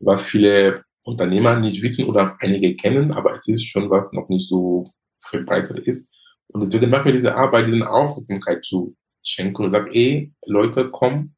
[0.00, 4.48] was viele Unternehmer nicht wissen oder einige kennen, aber es ist schon was noch nicht
[4.48, 6.06] so verbreitet ist.
[6.48, 11.34] Und deswegen machen wir diese Arbeit, diese Aufmerksamkeit zu schenken und sagen, ey, Leute, komm,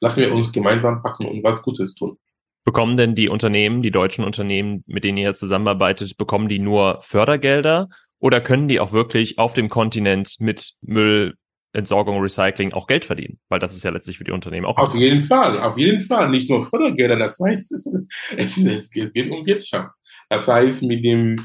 [0.00, 2.18] lassen wir uns gemeinsam packen und was Gutes tun.
[2.64, 7.88] Bekommen denn die Unternehmen, die deutschen Unternehmen, mit denen ihr zusammenarbeitet, bekommen die nur Fördergelder
[8.18, 11.34] oder können die auch wirklich auf dem Kontinent mit Müll,
[11.74, 13.38] Entsorgung, Recycling auch Geld verdienen?
[13.48, 14.76] Weil das ist ja letztlich für die Unternehmen auch.
[14.78, 16.28] Auf jeden Fall, auf jeden Fall.
[16.30, 17.88] Nicht nur Fördergelder, das heißt,
[18.36, 19.90] es, es geht um Wirtschaft.
[20.28, 21.36] Das heißt, mit dem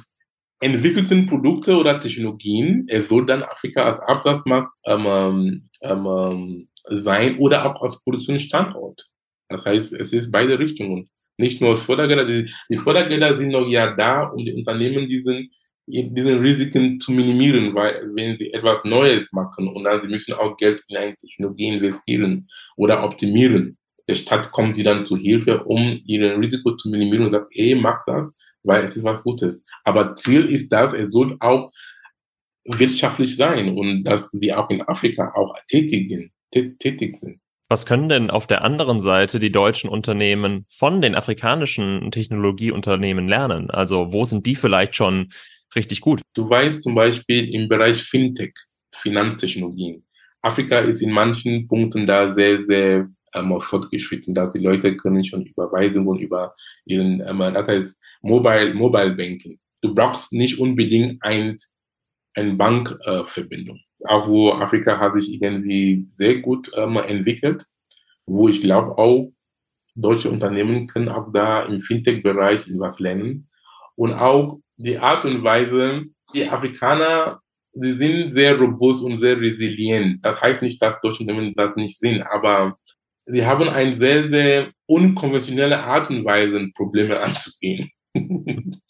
[0.61, 7.65] entwickelten Produkte oder Technologien, es soll dann Afrika als Absatzmarkt ähm, ähm, ähm, sein oder
[7.65, 9.07] auch als Produktionsstandort.
[9.47, 11.09] Das heißt, es ist beide Richtungen.
[11.37, 15.51] Nicht nur Fördergelder, die, die Fördergelder sind noch ja da, um die Unternehmen diesen,
[15.89, 20.55] diesen Risiken zu minimieren, weil wenn sie etwas Neues machen und dann sie müssen auch
[20.57, 23.77] Geld in eine Technologie investieren oder optimieren.
[24.07, 27.75] Der Stadt kommt sie dann zu Hilfe, um ihren Risiko zu minimieren und sagt, ey,
[27.75, 29.63] mach das, weil es ist was Gutes.
[29.83, 31.71] Aber Ziel ist das, es soll auch
[32.65, 37.39] wirtschaftlich sein und dass sie auch in Afrika auch tätig, tätig sind.
[37.71, 43.69] Was können denn auf der anderen Seite die deutschen Unternehmen von den afrikanischen Technologieunternehmen lernen?
[43.69, 45.29] Also wo sind die vielleicht schon
[45.75, 46.21] richtig gut?
[46.33, 48.53] Du weißt zum Beispiel im Bereich Fintech,
[48.93, 50.05] Finanztechnologien.
[50.41, 55.45] Afrika ist in manchen Punkten da sehr, sehr ähm, fortgeschritten, dass die Leute können schon
[55.45, 56.55] Überweisungen über
[56.85, 59.59] ihren, ähm, das heißt Mobile, Mobile Banking.
[59.81, 61.57] Du brauchst nicht unbedingt ein,
[62.33, 63.77] eine Bankverbindung.
[63.77, 67.65] Äh, auch wo Afrika hat sich irgendwie sehr gut ähm, entwickelt,
[68.25, 69.33] wo ich glaube auch
[69.95, 73.49] deutsche Unternehmen können auch da im Fintech-Bereich etwas lernen.
[73.95, 77.41] Und auch die Art und Weise, die Afrikaner,
[77.73, 80.23] die sind sehr robust und sehr resilient.
[80.23, 82.77] Das heißt nicht, dass deutsche Unternehmen das nicht sind, aber
[83.25, 87.91] sie haben eine sehr, sehr unkonventionelle Art und Weise, Probleme anzugehen.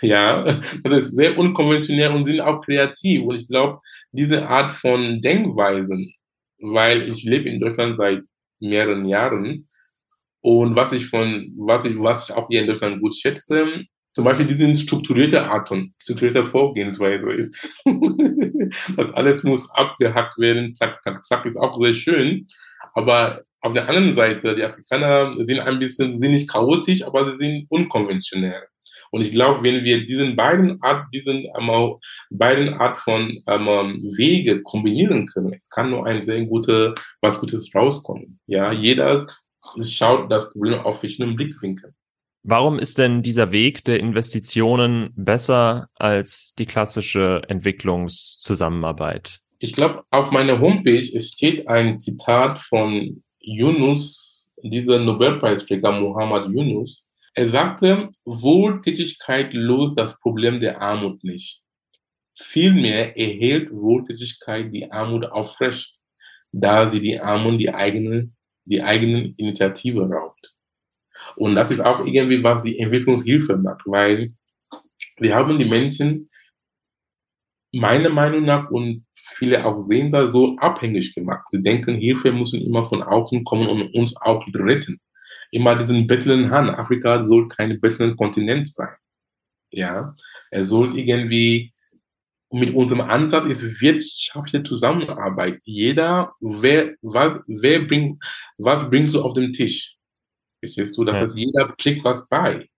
[0.00, 0.42] ja,
[0.82, 3.22] das ist sehr unkonventionell und sind auch kreativ.
[3.22, 6.12] Und ich glaube, diese Art von Denkweisen,
[6.58, 8.22] weil ich lebe in Deutschland seit
[8.60, 9.68] mehreren Jahren
[10.40, 14.24] und was ich von, was ich, was ich auch hier in Deutschland gut schätze, zum
[14.24, 17.54] Beispiel diese strukturierte Art und strukturierte Vorgehensweise ist.
[18.96, 22.46] das alles muss abgehackt werden, zack, zack, zack, ist auch sehr schön.
[22.94, 27.36] Aber auf der anderen Seite, die Afrikaner sind ein bisschen, sind nicht chaotisch, aber sie
[27.38, 28.68] sind unkonventionell.
[29.10, 31.96] Und ich glaube, wenn wir diesen beiden Art, diesen ähm,
[32.30, 37.72] beiden Art von ähm, Wege kombinieren können, es kann nur ein sehr gute, was Gutes
[37.74, 38.38] rauskommen.
[38.46, 39.26] Ja, jeder
[39.82, 41.94] schaut das Problem auf verschiedenen Blickwinkeln.
[42.46, 49.40] Warum ist denn dieser Weg der Investitionen besser als die klassische Entwicklungszusammenarbeit?
[49.58, 57.48] Ich glaube, auf meiner Homepage steht ein Zitat von Yunus, dieser Nobelpreisträger Muhammad Yunus, er
[57.48, 61.62] sagte, Wohltätigkeit löst das Problem der Armut nicht.
[62.36, 65.98] Vielmehr erhält Wohltätigkeit die Armut aufrecht,
[66.52, 68.30] da sie die Armen die eigene,
[68.66, 70.53] die eigenen Initiative raubt.
[71.36, 74.32] Und das ist auch irgendwie, was die Entwicklungshilfe macht, weil
[75.18, 76.30] wir haben die Menschen
[77.72, 81.44] meiner Meinung nach und viele auch sehen da so abhängig gemacht.
[81.50, 85.00] Sie denken, Hilfe muss immer von außen kommen und uns auch retten
[85.54, 86.70] immer diesen bettelnden Han.
[86.70, 88.94] Afrika soll kein bettelnder Kontinent sein.
[89.70, 90.14] Ja,
[90.50, 91.72] er soll irgendwie
[92.50, 95.60] mit unserem Ansatz ist wirtschaftliche Zusammenarbeit.
[95.64, 98.22] Jeder, wer, was, wer bringt,
[98.58, 99.96] was bringst du auf den Tisch?
[100.64, 101.04] Verstehst du?
[101.04, 101.22] Das ja.
[101.22, 102.68] heißt, jeder kriegt was bei.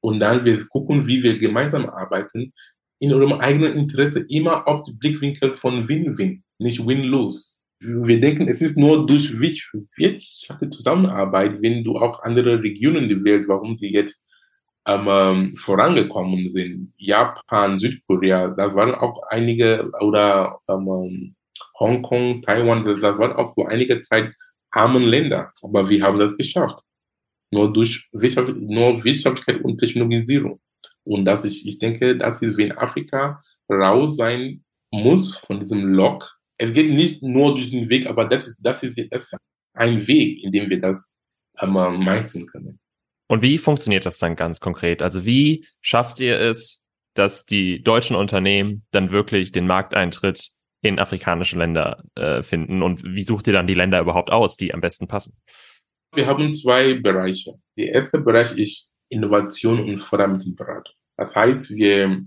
[0.00, 2.52] Und dann wir gucken, wie wir gemeinsam arbeiten,
[2.98, 8.60] in unserem eigenen Interesse immer auf den Blickwinkel von Win-Win, nicht Win-Lose wir denken, es
[8.60, 14.22] ist nur durch wirtschaftliche Zusammenarbeit, wenn du auch andere Regionen der Welt, warum sie jetzt
[14.86, 16.92] ähm, vorangekommen sind.
[16.98, 21.34] Japan, Südkorea, das waren auch einige, oder ähm,
[21.78, 24.34] Hongkong, Taiwan, das, das waren auch vor einiger Zeit
[24.70, 25.52] armen Länder.
[25.62, 26.80] Aber wir haben das geschafft.
[27.50, 30.60] Nur durch Wirtschaft, nur Wirtschaftlichkeit und Technologisierung.
[31.04, 36.36] Und das ist, ich denke, das ist, wenn Afrika raus sein muss von diesem Lock,
[36.58, 39.36] es geht nicht nur den Weg, aber das ist, das ist, das ist
[39.72, 41.12] ein Weg, in dem wir das
[41.60, 42.78] ähm, meistern können.
[43.28, 45.02] Und wie funktioniert das dann ganz konkret?
[45.02, 50.50] Also wie schafft ihr es, dass die deutschen Unternehmen dann wirklich den Markteintritt
[50.82, 52.82] in afrikanische Länder äh, finden?
[52.82, 55.38] Und wie sucht ihr dann die Länder überhaupt aus, die am besten passen?
[56.14, 57.54] Wir haben zwei Bereiche.
[57.76, 60.94] Der erste Bereich ist Innovation und Fördermittelberatung.
[61.16, 62.24] Das heißt, wir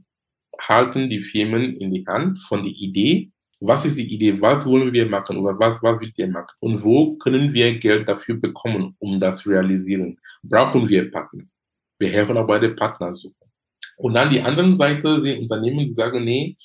[0.59, 3.33] halten die Firmen in die Hand von der Idee
[3.65, 4.39] was ist die Idee?
[4.41, 5.37] Was wollen wir machen?
[5.37, 6.53] Oder was, was will wir machen?
[6.59, 10.19] Und wo können wir Geld dafür bekommen, um das zu realisieren?
[10.43, 11.43] Brauchen wir Partner?
[11.97, 13.33] Wir helfen auch bei der Partnersuche.
[13.97, 16.57] Und dann die andere Seite sind Unternehmen, die sagen, nee,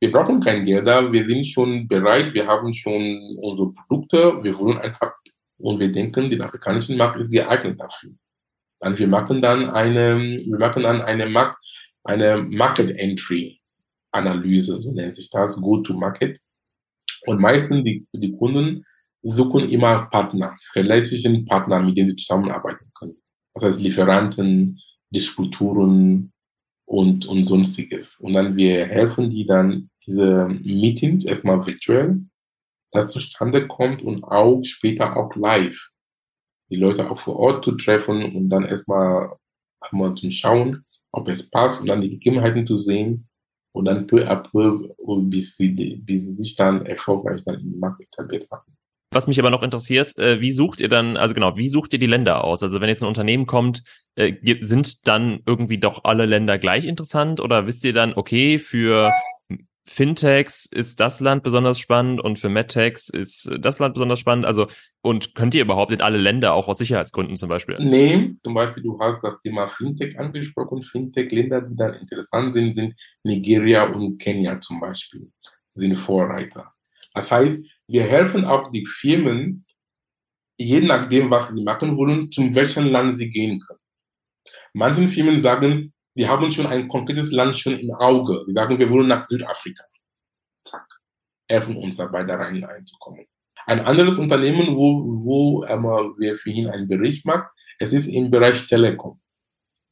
[0.00, 3.02] wir brauchen kein Geld da, wir sind schon bereit, wir haben schon
[3.40, 5.12] unsere Produkte, wir wollen einfach,
[5.62, 8.12] und wir denken, der afrikanische Markt ist geeignet dafür.
[8.80, 11.58] Dann wir machen dann eine, wir machen dann eine Markt,
[12.04, 13.60] eine Market Entry.
[14.12, 16.38] Analyse, so nennt sich das, Go-to-Market.
[17.26, 18.84] Und meistens die, die Kunden
[19.22, 23.16] suchen immer Partner, verlässlichen Partner, mit denen sie zusammenarbeiten können.
[23.54, 24.78] Das heißt Lieferanten,
[25.10, 26.32] Distributoren
[26.84, 28.18] und, und sonstiges.
[28.20, 32.20] Und dann wir helfen die dann diese Meetings erstmal virtuell,
[32.92, 35.88] das zustande kommt und auch später auch live.
[36.70, 39.36] Die Leute auch vor Ort zu treffen und dann erstmal
[39.80, 43.28] einmal zu schauen, ob es passt und dann die Gegebenheiten zu sehen
[43.74, 48.00] und dann peu à peu, bis sie, bis sie sich dann erfolgreich dann im Markt
[48.00, 48.72] etabliert haben.
[49.12, 51.98] Was mich aber noch interessiert, äh, wie sucht ihr dann, also genau, wie sucht ihr
[51.98, 52.62] die Länder aus?
[52.62, 53.82] Also wenn jetzt ein Unternehmen kommt,
[54.14, 59.12] äh, sind dann irgendwie doch alle Länder gleich interessant oder wisst ihr dann, okay, für
[59.84, 64.46] Fintechs ist das Land besonders spannend und für MedTechs ist das Land besonders spannend?
[64.46, 64.68] Also,
[65.02, 67.76] und könnt ihr überhaupt in alle Länder, auch aus Sicherheitsgründen zum Beispiel?
[67.80, 70.82] Nee, zum Beispiel, du hast das Thema Fintech angesprochen.
[70.82, 75.32] Fintech-Länder, die dann interessant sind, sind Nigeria und Kenia zum Beispiel,
[75.68, 76.72] sind Vorreiter.
[77.12, 79.66] Das heißt, wir helfen auch die Firmen,
[80.56, 83.80] je nachdem, was sie machen wollen, zum welchen Land sie gehen können.
[84.74, 88.44] Manchen Firmen sagen, wir haben schon ein konkretes Land schon im Auge.
[88.46, 89.84] Wir sagen, wir wollen nach Südafrika.
[90.64, 90.86] Zack.
[91.48, 93.26] Helfen uns dabei, da rein einzukommen.
[93.66, 95.84] Ein anderes Unternehmen, wo, wo ähm,
[96.18, 97.46] wir für ihn einen Bericht machen,
[97.78, 99.20] es ist im Bereich Telekom.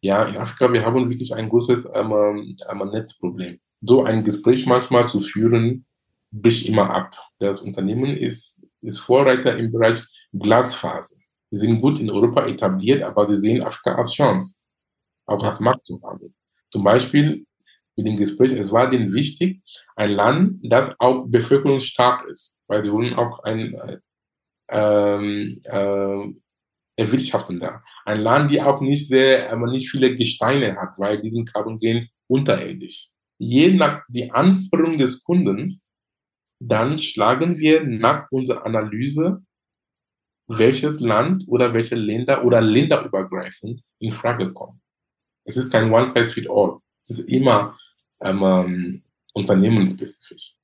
[0.02, 3.59] Ja, in Afrika, wir haben wirklich ein großes ähm, ähm, Netzproblem.
[3.83, 5.87] So ein Gespräch manchmal zu führen,
[6.30, 7.16] bricht immer ab.
[7.38, 10.02] Das Unternehmen ist, ist Vorreiter im Bereich
[10.33, 11.16] Glasfaser.
[11.50, 14.61] Sie sind gut in Europa etabliert, aber sie sehen Afrika als Chance
[15.30, 16.34] auch als Markt zu haben.
[16.70, 17.46] Zum Beispiel
[17.96, 19.62] mit dem Gespräch, es war denen wichtig,
[19.96, 23.98] ein Land, das auch bevölkerungsstark ist, weil sie wollen auch ein äh,
[24.70, 26.32] ähm, äh,
[26.96, 27.82] erwirtschaften da.
[28.04, 32.08] Ein Land, die auch nicht sehr, aber nicht viele Gesteine hat, weil diesen Kabel gehen
[32.28, 33.08] unterirdisch.
[33.38, 35.86] Je nach die Anforderung des Kundens,
[36.62, 39.42] dann schlagen wir nach unserer Analyse,
[40.46, 44.80] welches Land oder welche Länder oder länderübergreifend in Frage kommen.
[45.44, 46.79] Es ist kein One-Size-Fit-All.
[47.03, 47.76] Es ist immer
[48.22, 50.55] ähm, ähm, unternehmensspezifisch.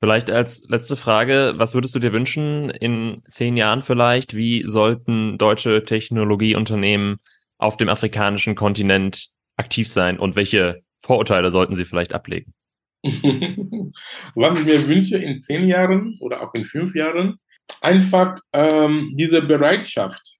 [0.00, 4.34] Vielleicht als letzte Frage, was würdest du dir wünschen in zehn Jahren vielleicht?
[4.34, 7.16] Wie sollten deutsche Technologieunternehmen
[7.56, 12.52] auf dem afrikanischen Kontinent aktiv sein und welche Vorurteile sollten sie vielleicht ablegen?
[13.02, 17.38] was ich mir wünsche in zehn Jahren oder auch in fünf Jahren,
[17.80, 20.38] einfach ähm, diese Bereitschaft,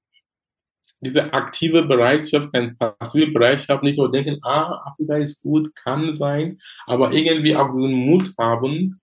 [1.04, 6.58] diese aktive Bereitschaft, keine passive Bereitschaft, nicht nur denken, ah, Afrika ist gut, kann sein,
[6.86, 9.00] aber irgendwie auch diesen Mut haben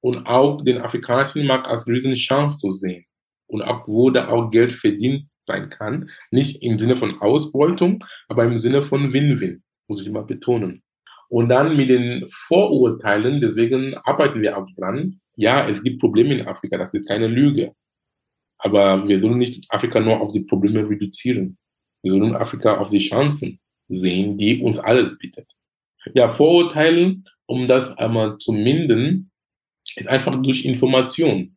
[0.00, 3.04] und auch den afrikanischen Markt als riesen Chance zu sehen
[3.46, 8.44] und auch wo da auch Geld verdient sein kann, nicht im Sinne von Ausbeutung, aber
[8.44, 10.82] im Sinne von Win-Win, muss ich immer betonen.
[11.28, 15.20] Und dann mit den Vorurteilen, deswegen arbeiten wir auch dran.
[15.36, 17.72] Ja, es gibt Probleme in Afrika, das ist keine Lüge.
[18.58, 21.58] Aber wir sollen nicht Afrika nur auf die Probleme reduzieren.
[22.02, 25.50] Wir sollen Afrika auf die Chancen sehen, die uns alles bietet.
[26.14, 27.16] Ja, Vorurteile,
[27.46, 29.30] um das einmal zu minden,
[29.96, 31.56] ist einfach durch Information.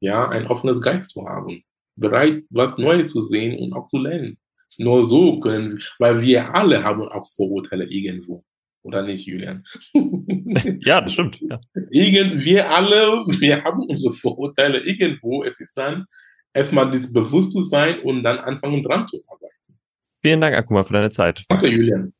[0.00, 1.64] Ja, ein offenes Geist zu haben.
[1.96, 4.38] Bereit, was Neues zu sehen und auch zu lernen.
[4.78, 8.44] Nur so können, weil wir alle haben auch Vorurteile irgendwo.
[8.82, 9.64] Oder nicht, Julian?
[10.80, 11.38] ja, das stimmt.
[11.40, 11.60] Ja.
[11.90, 15.42] Irgend, wir alle, wir haben unsere Vorurteile irgendwo.
[15.42, 16.06] Es ist dann
[16.58, 19.78] erstmal dieses Bewusstsein und dann anfangen dran zu arbeiten.
[20.20, 21.44] Vielen Dank, Akuma, für deine Zeit.
[21.48, 22.12] Danke, Julian.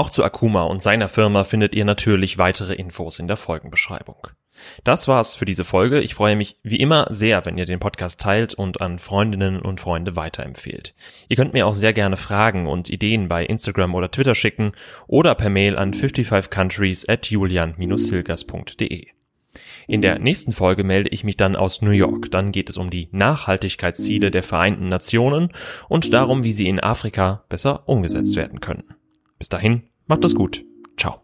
[0.00, 4.28] Auch zu Akuma und seiner Firma findet ihr natürlich weitere Infos in der Folgenbeschreibung.
[4.82, 6.00] Das war's für diese Folge.
[6.00, 9.78] Ich freue mich wie immer sehr, wenn ihr den Podcast teilt und an Freundinnen und
[9.78, 10.94] Freunde weiterempfehlt.
[11.28, 14.72] Ihr könnt mir auch sehr gerne Fragen und Ideen bei Instagram oder Twitter schicken
[15.06, 19.06] oder per Mail an 55countries at julian-hilgers.de.
[19.86, 22.30] In der nächsten Folge melde ich mich dann aus New York.
[22.30, 25.52] Dann geht es um die Nachhaltigkeitsziele der Vereinten Nationen
[25.90, 28.94] und darum, wie sie in Afrika besser umgesetzt werden können.
[29.40, 30.64] Bis dahin, Macht es gut.
[30.96, 31.22] Ciao.